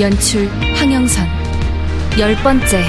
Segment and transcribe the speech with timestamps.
[0.00, 1.24] 연출 황영선
[2.18, 2.82] 열 번째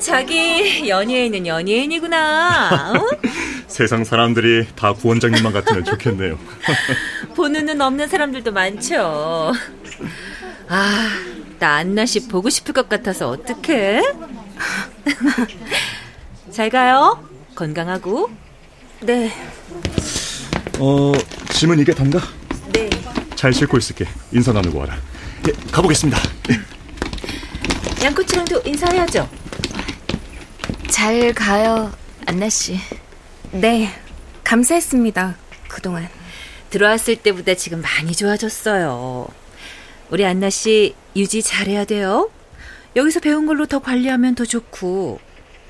[0.00, 2.92] 자기 연예인은 연예인이구나.
[2.94, 3.08] 어?
[3.74, 6.38] 세상 사람들이 다 구원장님만 같으면 좋겠네요.
[7.34, 9.52] 보는 눈 없는 사람들도 많죠.
[10.68, 11.10] 아,
[11.58, 14.00] 나 안나 씨 보고 싶을 것 같아서 어떡해?
[16.52, 17.28] 잘 가요.
[17.56, 18.30] 건강하고.
[19.00, 19.32] 네
[20.78, 21.12] 어,
[21.50, 22.20] 짐은 이게 단가?
[22.72, 22.88] 네.
[23.34, 24.06] 잘 싣고 있을게.
[24.30, 24.94] 인사 나누고 와라.
[25.48, 26.16] 예, 가보겠습니다.
[28.04, 29.28] 양코치랑도 인사해야죠.
[30.88, 31.92] 잘 가요
[32.26, 32.78] 안나 씨.
[33.54, 33.88] 네,
[34.42, 35.36] 감사했습니다.
[35.68, 36.08] 그동안.
[36.70, 39.28] 들어왔을 때보다 지금 많이 좋아졌어요.
[40.10, 42.30] 우리 안나 씨 유지 잘해야 돼요.
[42.96, 45.20] 여기서 배운 걸로 더 관리하면 더 좋고.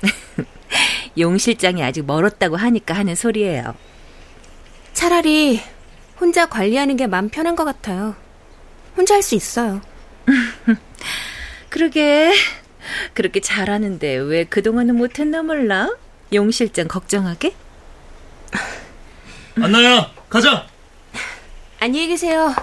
[1.19, 3.75] 용 실장이 아직 멀었다고 하니까 하는 소리예요.
[4.93, 5.61] 차라리
[6.19, 8.15] 혼자 관리하는 게 마음 편한 것 같아요.
[8.97, 9.81] 혼자 할 수 있어요.
[11.69, 12.33] 그러게.
[13.13, 15.95] 그렇게 잘하는데 왜 그동안은 못했나 몰라?
[16.33, 17.53] 용 실장 걱정하게?
[19.61, 20.67] 안나야, 가자.
[21.79, 22.53] 안녕히 계세요.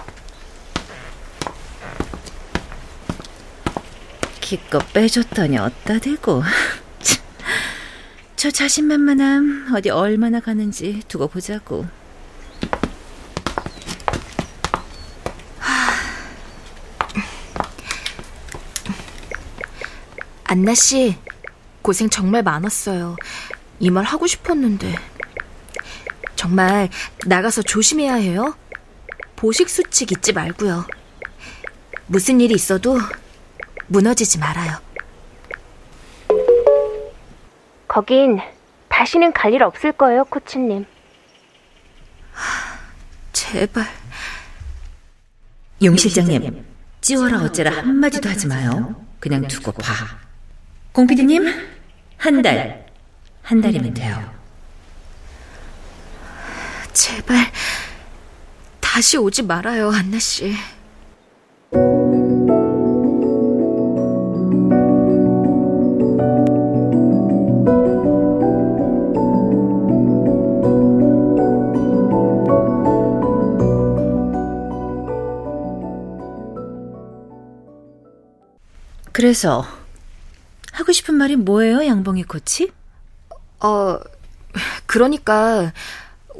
[4.41, 6.43] 기껏 빼줬더니 어따 대고.
[7.01, 7.23] 참,
[8.35, 11.85] 저 자신만만함 어디 얼마나 가는지 두고 보자고.
[20.43, 21.15] 안나 씨,
[21.81, 23.15] 고생 정말 많았어요.
[23.79, 24.95] 이 말 하고 싶었는데.
[26.47, 26.89] 정말
[27.25, 28.53] 나가서 조심해야 해요.
[29.37, 30.85] 보식 수칙 잊지 말고요.
[32.07, 32.97] 무슨 일이 있어도
[33.87, 34.77] 무너지지 말아요.
[37.87, 38.39] 거긴
[38.89, 40.85] 다시는 갈 일 없을 거예요, 코치님.
[43.31, 43.85] 제발.
[45.81, 46.65] 용 실장님,
[46.99, 48.95] 찌워라 어째라 한마디도 하지 마요.
[49.21, 49.93] 그냥 두고 봐.
[50.91, 51.45] 공 PD님,
[52.17, 52.85] 한 달.
[53.43, 54.32] 한 달이면 돼요.
[56.93, 57.51] 제발
[58.79, 60.55] 다시 오지 말아요, 안나 씨.
[79.11, 79.65] 그래서
[80.73, 82.71] 하고 싶은 말이 뭐예요, 양봉이 코치?
[83.61, 83.99] 어,
[84.85, 85.71] 그러니까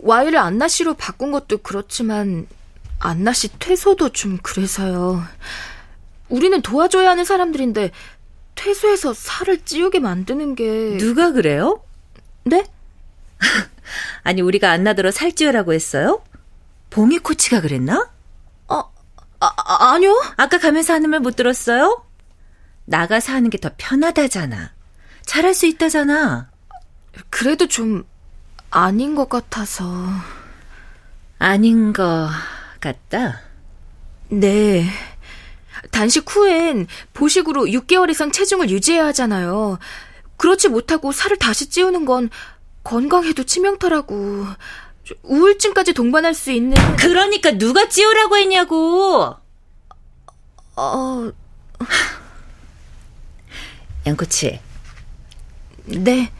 [0.03, 2.47] 와이를 안나 씨로 바꾼 것도 그렇지만
[2.99, 5.23] 안나 씨 퇴소도 좀 그래서요.
[6.29, 7.91] 우리는 도와줘야 하는 사람들인데
[8.55, 11.81] 퇴소해서 살을 찌우게 만드는 게 누가 그래요?
[12.43, 12.65] 네?
[14.23, 16.21] 아니 우리가 안 나더러 살찌우라고 했어요?
[16.89, 18.09] 봉이 코치가 그랬나?
[18.67, 18.83] 아,
[19.39, 20.13] 아, 아니요.
[20.37, 22.05] 아까 가면서 하는 말 못 들었어요?
[22.85, 24.71] 나가서 하는 게 더 편하다잖아.
[25.25, 26.49] 잘할 수 있다잖아.
[27.29, 28.05] 그래도 좀
[28.75, 29.85] 아닌 것 같아서.
[31.37, 32.27] 아닌 거
[32.79, 33.41] 같다.
[34.29, 34.89] 네.
[35.91, 39.77] 단식 후엔 보식으로 6개월 이상 체중을 유지해야 하잖아요.
[40.37, 42.31] 그렇지 못하고 살을 다시 찌우는 건
[42.83, 44.47] 건강에도 치명타라고.
[45.21, 46.75] 우울증까지 동반할 수 있는.
[46.97, 49.35] 그러니까 누가 찌우라고 했냐고.
[50.75, 51.31] 어,
[54.07, 54.59] 양코치,
[55.85, 56.31] 네.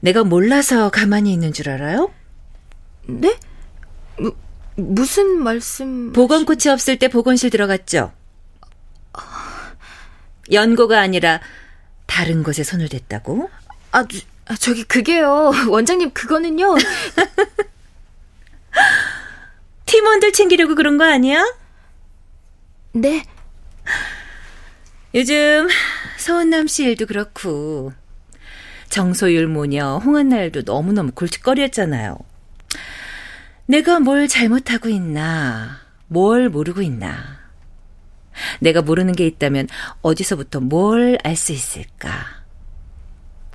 [0.00, 2.12] 내가 몰라서 가만히 있는 줄 알아요?
[3.06, 3.38] 네?
[4.18, 4.32] 무,
[4.76, 6.12] 무슨 말씀?
[6.12, 8.12] 보건 코치 없을 때 보건실 들어갔죠?
[10.50, 11.40] 연고가 아니라
[12.06, 13.50] 다른 곳에 손을 댔다고?
[13.92, 15.52] 아, 저, 아, 저기 그게요.
[15.68, 16.76] 원장님 그거는요.
[19.86, 21.44] 팀원들 챙기려고 그런 거 아니야?
[22.92, 23.24] 네.
[25.14, 25.68] 요즘
[26.18, 27.92] 서은남 씨 일도 그렇고
[28.88, 32.18] 정소율 모녀 홍한나열도 너무너무 골칫거리였잖아요.
[33.66, 37.38] 내가 뭘 잘못하고 있나, 뭘 모르고 있나.
[38.60, 39.68] 내가 모르는 게 있다면
[40.02, 42.38] 어디서부터 뭘 알 수 있을까?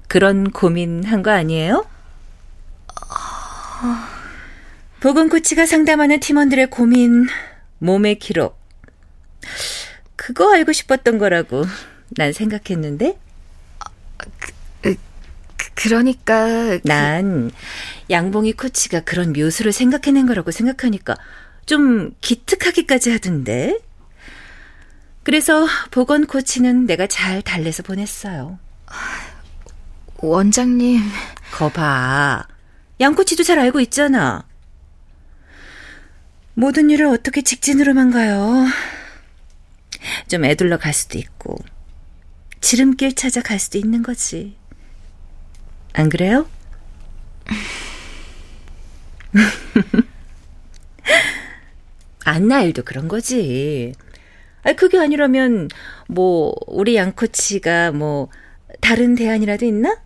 [0.08, 1.86] 그런 고민한 거 아니에요?
[5.00, 7.28] 보건코치가 상담하는 팀원들의 고민,
[7.80, 8.58] 몸의 기록.
[10.16, 11.66] 그거 알고 싶었던 거라고
[12.12, 13.18] 난 생각했는데?
[14.18, 14.53] 그,
[15.76, 16.80] 그러니까.
[16.84, 17.52] 난
[18.10, 21.16] 양봉이 코치가 그런 묘수를 생각해낸 거라고 생각하니까
[21.66, 23.80] 좀 기특하기까지 하던데?
[25.24, 28.60] 그래서 보건 코치는 내가 잘 달래서 보냈어요.
[30.18, 31.02] 원장님.
[31.54, 32.48] 거봐.
[33.00, 34.46] 양 코치도 잘 알고 있잖아.
[36.54, 38.66] 모든 일을 어떻게 직진으로만 가요?
[40.28, 41.58] 좀 애둘러 갈 수도 있고,
[42.62, 44.56] 지름길 찾아 갈 수도 있는 거지.
[45.94, 46.48] 안 그래요?
[52.26, 53.94] 안나 일도 그런 거지.
[54.64, 55.70] 아, 그게 아니라면,
[56.08, 58.30] 뭐, 우리 양코치가 뭐,
[58.82, 59.98] 다른 대안이라도 있나?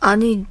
[0.00, 0.46] 아니,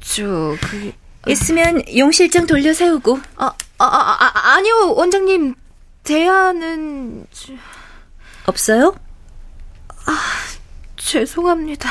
[0.00, 0.92] 저, 그.
[1.26, 3.18] 있으면 용 실장 돌려 세우고.
[3.36, 3.46] 아,
[3.78, 5.54] 아, 아, 아 아니요, 원장님.
[6.02, 7.26] 대안은.
[7.32, 7.54] 저...
[8.46, 8.94] 없어요?
[9.88, 10.18] 아,
[10.96, 11.88] 죄송합니다.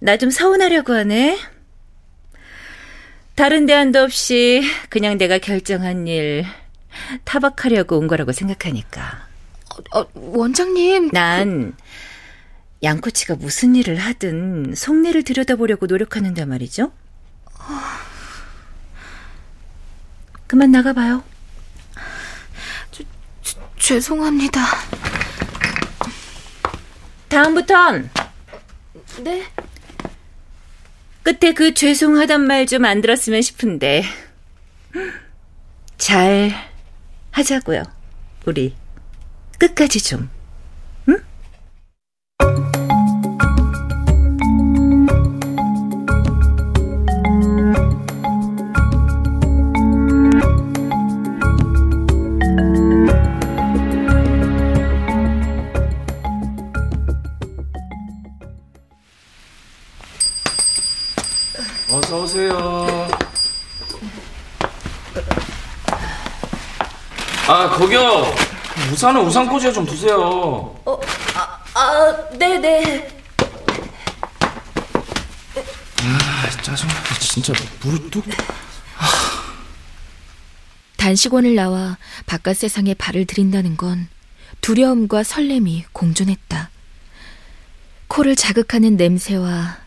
[0.00, 1.38] 나 좀 서운하려고 하네.
[3.34, 6.44] 다른 대안도 없이 그냥 내가 결정한 일
[7.24, 9.26] 타박하려고 온 거라고 생각하니까.
[9.92, 11.10] 어, 어, 원장님.
[11.12, 11.74] 난
[12.82, 16.92] 양코치가 무슨 일을 하든 속내를 들여다보려고 노력하는데 말이죠.
[20.46, 21.22] 그만 나가봐요.
[22.90, 23.04] 저,
[23.42, 24.60] 저, 죄송합니다.
[27.30, 28.10] 다음부턴.
[29.22, 29.44] 네.
[31.22, 34.04] 끝에 그 죄송하단 말 좀 안 들었으면 싶은데.
[35.96, 36.52] 잘
[37.30, 37.84] 하자고요.
[38.46, 38.74] 우리.
[39.58, 40.28] 끝까지 좀.
[42.42, 42.69] 어
[67.80, 68.34] 아, 거기요.
[68.92, 70.20] 우산은 우산 꽂이에 좀 두세요.
[70.84, 71.00] 어,
[71.34, 73.08] 아, 아, 네네.
[76.02, 76.92] 아, 짜증나.
[77.18, 78.10] 진짜 무릎
[80.98, 81.96] 단식원을 나와
[82.26, 84.08] 바깥 세상에 발을 들인다는 건
[84.60, 86.68] 두려움과 설렘이 공존했다.
[88.08, 89.78] 코를 자극하는 냄새와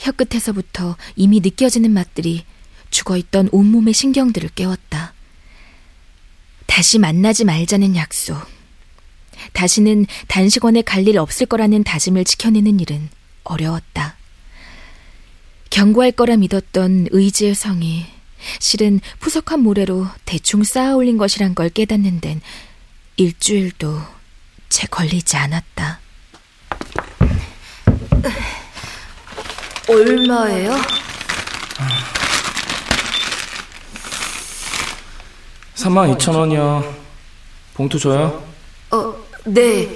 [0.00, 2.44] 혀끝에서부터 이미 느껴지는 맛들이
[2.90, 5.12] 죽어있던 온몸의 신경들을 깨웠다.
[6.66, 8.36] 다시 만나지 말자는 약속.
[9.52, 13.08] 다시는 단식원에 갈 일 없을 거라는 다짐을 지켜내는 일은
[13.44, 14.16] 어려웠다.
[15.70, 18.06] 경고할 거라 믿었던 의지의 성이
[18.60, 22.40] 실은 푸석한 모래로 대충 쌓아 올린 것이란 걸 깨닫는 데는
[23.16, 24.00] 일주일도
[24.68, 26.00] 채 걸리지 않았다.
[29.88, 30.76] 얼마예요?
[35.86, 36.96] 3만 2천 원이요.
[37.74, 38.42] 봉투 줘요?
[38.90, 39.14] 어,
[39.44, 39.88] 네.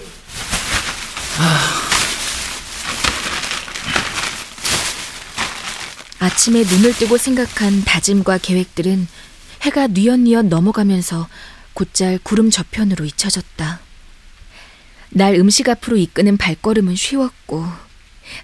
[6.21, 9.09] 아침에 눈을 뜨고 생각한 다짐과 계획들은
[9.63, 11.29] 해가 뉘엿뉘엿 넘어가면서
[11.75, 13.81] 곧잘 구름 저편으로 잊혀졌다.
[15.11, 17.67] 날 음식 앞으로 이끄는 발걸음은 쉬웠고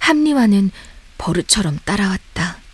[0.01, 0.73] 합리화는
[1.19, 2.66] 버릇처럼 따라왔다.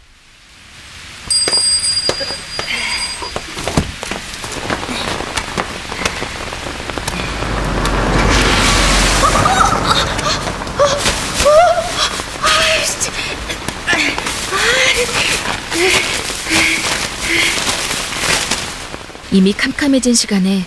[19.32, 20.62] 이미 캄캄해진 시간에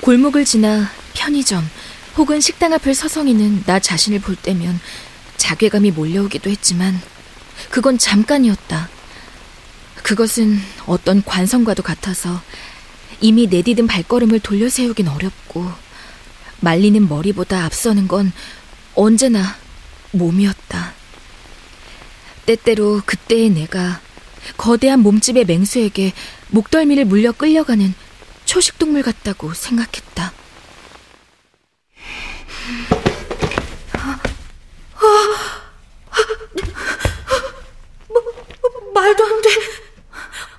[0.00, 1.64] 골목을 지나 편의점
[2.16, 4.80] 혹은 식당 앞을 서성이는 나 자신을 볼 때면
[5.36, 7.00] 자괴감이 몰려오기도 했지만
[7.70, 8.88] 그건 잠깐이었다.
[10.02, 12.42] 그것은 어떤 관성과도 같아서
[13.20, 15.70] 이미 내디딘 발걸음을 돌려 세우긴 어렵고
[16.58, 18.32] 말리는 머리보다 앞서는 건
[18.96, 19.56] 언제나
[20.10, 20.92] 몸이었다.
[22.46, 24.00] 때때로 그때의 내가
[24.56, 26.14] 거대한 몸집의 맹수에게
[26.48, 27.94] 목덜미를 물려 끌려가는
[28.48, 30.32] 초식동물 같다고 생각했다.
[38.94, 39.48] 말도 안 돼.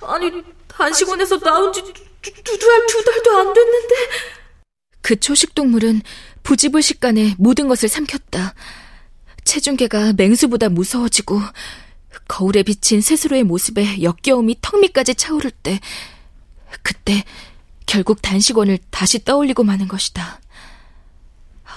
[0.02, 3.94] 아니, 단식원에서 나온 지두달 두 달도 안 됐는데.
[5.02, 6.02] 그 초식동물은
[6.44, 8.54] 부지불식간에 모든 것을 삼켰다.
[9.42, 11.40] 체중계가 맹수보다 무서워지고,
[12.28, 15.80] 거울에 비친 스스로의 모습에 역겨움이 턱 밑까지 차오를 때,
[16.82, 17.24] 그때
[17.90, 20.40] 결국 단식원을 다시 떠올리고 마는 것이다.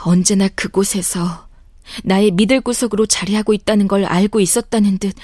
[0.05, 1.49] 언제나 그곳에서
[2.03, 5.15] 나의 믿을 구석으로 자리하고 있다는 걸 알고 있었다는 듯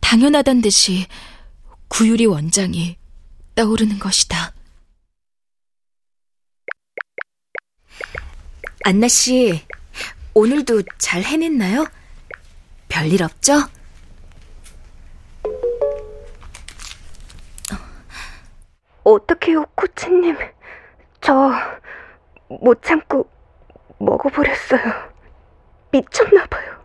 [0.00, 1.06] 당연하단 듯이
[1.86, 2.96] 구유리 원장이
[3.54, 4.54] 떠오르는 것이다.
[8.82, 9.62] 안나 씨,
[10.34, 11.86] 오늘도 잘 해냈나요?
[12.88, 13.68] 별일 없죠?
[19.12, 20.36] 어떡해요, 코치님.
[21.20, 21.50] 저,
[22.48, 23.28] 못 참고
[23.98, 24.82] 먹어버렸어요.
[25.92, 26.78] 미쳤나봐요.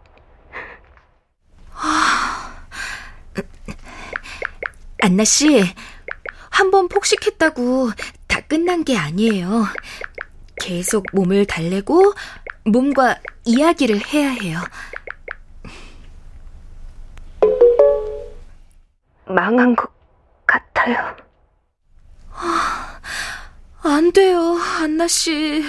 [5.01, 5.63] 안나 씨,
[6.50, 7.92] 한 번 폭식했다고
[8.27, 9.65] 다 끝난 게 아니에요.
[10.62, 12.13] 계속 몸을 달래고
[12.65, 14.60] 몸과 이야기를 해야 해요.
[19.25, 19.89] 망한 것
[20.46, 21.15] 같아요.
[23.84, 25.63] 안 돼요, 안나 씨.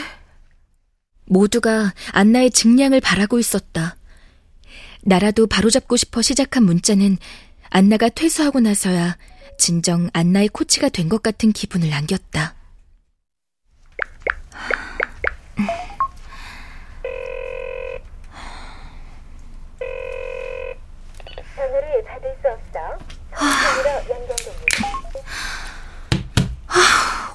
[1.26, 3.96] 모두가 안나의 증량을 바라고 있었다.
[5.02, 7.18] 나라도 바로잡고 싶어 시작한 문자는
[7.70, 9.16] 안나가 퇴소하고 나서야
[9.58, 12.54] 진정 안나의 코치가 된 것 같은 기분을 안겼다.
[21.56, 22.98] 전화를 받을 수 없어.
[23.34, 24.54] 전화로 연결됩니다.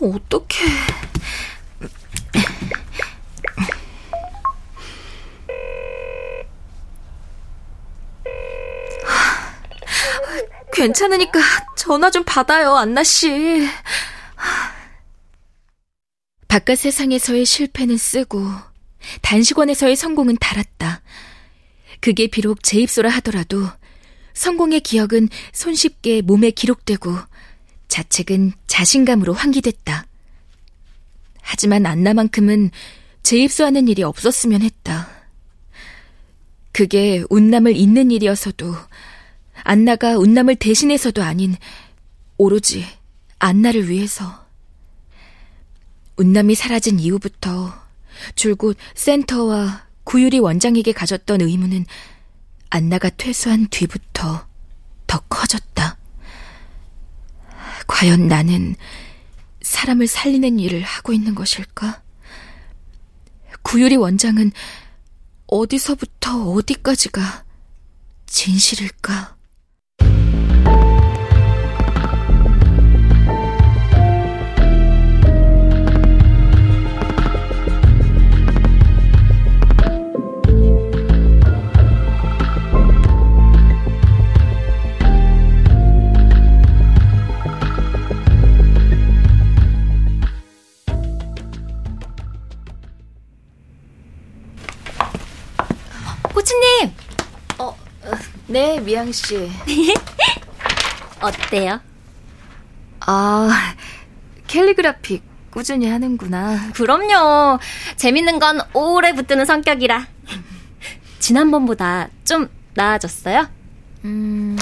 [0.02, 0.66] 어떡해.
[10.80, 11.42] 괜찮으니까
[11.76, 13.68] 전화 좀 받아요, 안나 씨.
[16.48, 18.42] 바깥 세상에서의 실패는 쓰고
[19.22, 21.02] 단식원에서의 성공은 달았다.
[22.00, 23.68] 그게 비록 재입소라 하더라도
[24.34, 27.14] 성공의 기억은 손쉽게 몸에 기록되고
[27.90, 30.06] 자책은 자신감으로 환기됐다.
[31.42, 32.72] 하지만 안나만큼은
[33.24, 35.10] 재입소하는 일이 없었으면 했다.
[36.72, 38.76] 그게 운남을 잇는 일이어서도
[39.64, 41.56] 안나가 운남을 대신해서도 아닌
[42.38, 42.86] 오로지
[43.40, 44.46] 안나를 위해서
[46.18, 47.74] 운남이 사라진 이후부터
[48.36, 51.86] 줄곧 센터와 구유리 원장에게 가졌던 의무는
[52.70, 54.48] 안나가 퇴소한 뒤부터
[55.08, 55.98] 더 커졌다.
[57.88, 58.76] 과연 나는
[59.62, 62.02] 사람을 살리는 일을 하고 있는 것일까?
[63.62, 64.52] 구유리 원장은
[65.48, 67.46] 어디서부터 어디까지가
[68.28, 69.39] 진실일까?
[98.50, 99.52] 네, 미양 씨.
[101.22, 101.80] 어때요?
[103.02, 103.76] 아,
[104.48, 106.72] 캘리그라피 꾸준히 하는구나.
[106.74, 107.60] 그럼요.
[107.96, 110.08] 재밌는 건 오래 붙드는 성격이라.
[111.20, 113.48] 지난번보다 좀 나아졌어요?
[114.06, 114.58] 음,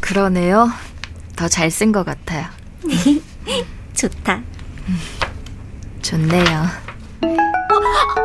[0.00, 0.70] 그러네요.
[1.36, 2.46] 더 잘 쓴 것 같아요.
[3.94, 4.42] 좋다.
[6.02, 6.66] 좋네요.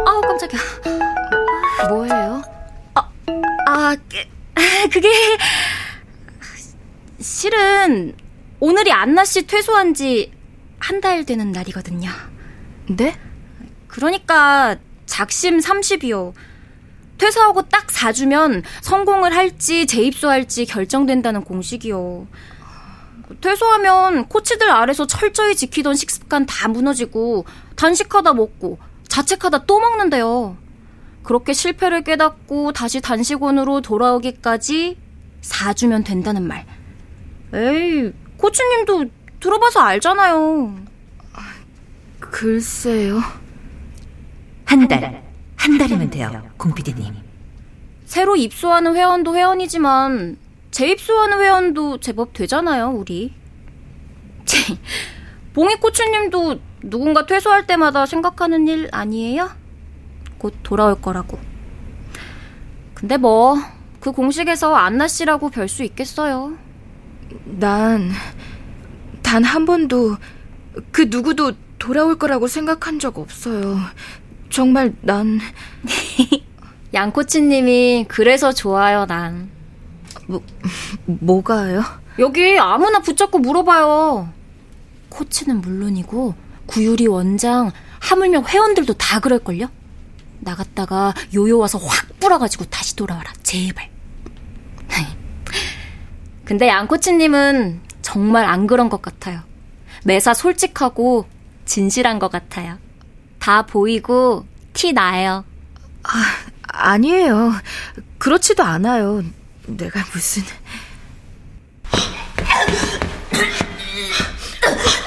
[0.05, 0.59] 아우, 깜짝이야.
[1.89, 2.41] 뭐예요?
[3.67, 3.95] 아,
[4.53, 5.10] 그- 그게
[7.19, 8.13] 실은
[8.60, 10.31] 오늘이 안나 씨 퇴소한 지
[10.79, 12.10] 한 달 되는 날이거든요.
[12.89, 13.15] 네?
[13.88, 16.33] 그러니까 작심 30이요.
[17.17, 22.27] 퇴사하고 딱 4주면 성공을 할지 재입소할지 결정된다는 공식이요.
[23.39, 27.45] 퇴소하면 코치들 아래서 철저히 지키던 식습관 다 무너지고
[27.77, 30.57] 단식하다 먹고 자책하다 또 먹는데요.
[31.23, 34.97] 그렇게 실패를 깨닫고 다시 단식원으로 돌아오기까지
[35.41, 36.65] 4주면 된다는 말.
[37.53, 39.05] 에이, 코치님도
[39.39, 40.75] 들어봐서 알잖아요.
[42.19, 43.19] 글쎄요.
[44.65, 45.23] 한 달,
[45.55, 47.13] 한 달이면 돼요, 공피디님.
[48.05, 50.37] 새로 입소하는 회원도 회원이지만
[50.71, 53.33] 재입소하는 회원도 제법 되잖아요, 우리.
[54.45, 54.77] 치,
[55.53, 59.62] 봉이 코치님도 누군가 퇴소할 때마다 생각하는 일 아니에요?
[60.43, 61.39] 곧 돌아올 거라고.
[62.93, 63.55] 근데 뭐,
[64.01, 66.57] 그 공식에서 안나 씨라고 별 수 있겠어요.
[67.45, 68.12] 난
[69.23, 70.17] 단 한 번도
[70.91, 73.77] 그 누구도 돌아올 거라고 생각한 적 없어요.
[74.50, 75.39] 정말 난
[76.93, 79.50] 양코치님이 그래서 좋아요, 난.
[80.27, 80.43] 뭐
[81.05, 81.83] 뭐가요?
[82.19, 84.29] 여기 아무나 붙잡고 물어봐요.
[85.07, 86.35] 코치는 물론이고
[86.65, 87.71] 구유리 원장,
[88.01, 89.67] 하물며 회원들도 다 그럴걸요?
[90.43, 93.89] 나갔다가 요요 와서 확 불어가지고 다시 돌아와라, 제발.
[96.45, 99.41] 근데 양코치님은 정말 안 그런 것 같아요.
[100.03, 101.27] 매사 솔직하고
[101.65, 102.77] 진실한 것 같아요.
[103.39, 105.45] 다 보이고 티 나요.
[106.03, 106.09] 아,
[106.67, 107.53] 아니에요.
[108.17, 109.23] 그렇지도 않아요.
[109.65, 110.43] 내가 무슨...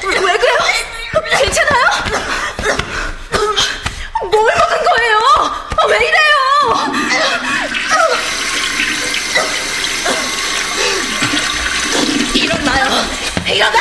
[0.05, 0.57] 왜 그래요?
[1.39, 1.85] 괜찮아요?
[4.23, 5.19] 뭘 먹은 거예요?
[5.89, 6.37] 왜 이래요?
[12.35, 12.87] 일어나요.
[13.47, 13.79] 일어나!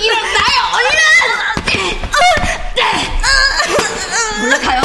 [0.00, 0.96] 일어나요, 얼른!
[4.42, 4.80] 올라가요.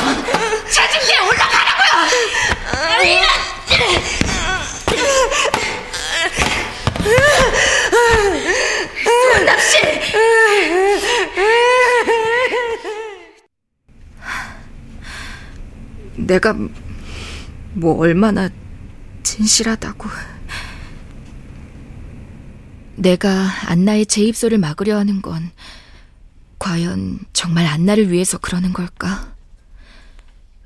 [0.69, 1.89] 자진대 올라가라고요!
[9.03, 9.73] 손납씨!
[16.39, 16.55] 내가
[17.73, 18.49] 뭐 얼마나
[19.23, 20.09] 진실하다고.
[22.95, 25.51] 내가 안나의 재입소를 막으려 하는 건
[26.57, 29.35] 과연 정말 안나를 위해서 그러는 걸까?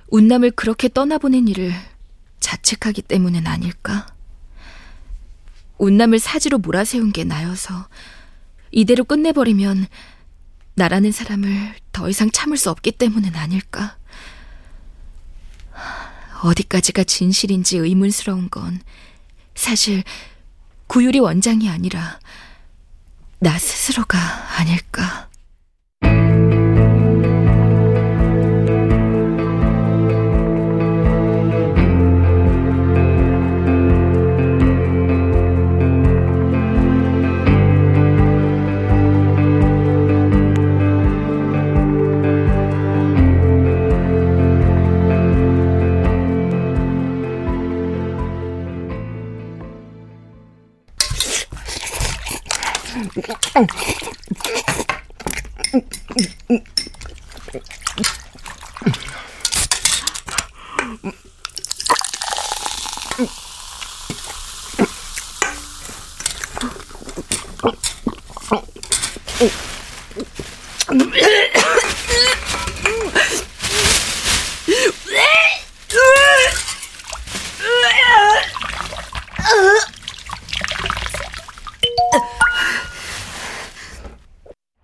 [0.10, 1.74] 운남을 그렇게 떠나보낸 일을
[2.40, 4.08] 자책하기 때문은 아닐까?
[5.80, 7.88] 운남을 사지로 몰아세운 게 나여서
[8.72, 9.88] 이대로 끝내버리면
[10.76, 13.98] 나라는 사람을 더 이상 참을 수 없기 때문은 아닐까?
[16.44, 18.82] 어디까지가 진실인지 의문스러운 건
[19.56, 20.04] 사실
[20.88, 22.20] 구유리 원장이 아니라
[23.40, 24.18] 나 스스로가
[24.60, 25.30] 아닐까.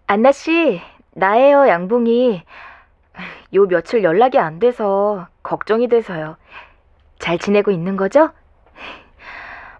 [0.07, 2.43] 안나 씨, 나예요, 양봉이.
[3.53, 6.35] 요 며칠 연락이 안 돼서 걱정이 돼서요.
[7.19, 8.31] 잘 지내고 있는 거죠?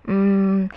[0.08, 0.70] 음,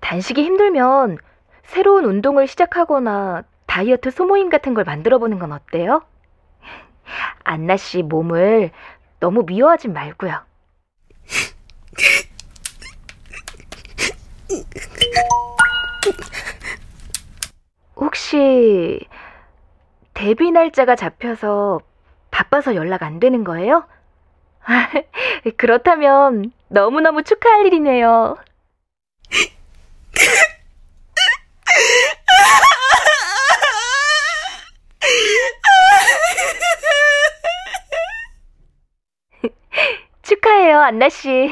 [0.00, 1.18] 단식이 힘들면
[1.64, 6.02] 새로운 운동을 시작하거나 다이어트 소모임 같은 걸 만들어 보는 건 어때요?
[7.44, 8.70] 안나 씨 몸을
[9.20, 10.40] 너무 미워하지 말고요.
[17.96, 19.06] 혹시
[20.14, 21.80] 데뷔 날짜가 잡혀서
[22.30, 23.86] 바빠서 연락 안 되는 거예요?
[25.56, 28.36] 그렇다면 너무너무 축하할 일이네요.
[40.22, 41.50] 축하해요, 안나 씨.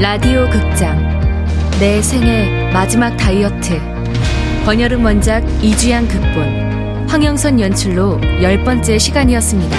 [0.00, 0.98] 라디오 극장.
[1.78, 3.78] 내 생애 마지막 다이어트.
[4.64, 6.81] 번여름 원작 이주양 극본
[7.12, 9.76] 황영선 연출로 열 번째 시간이었습니다.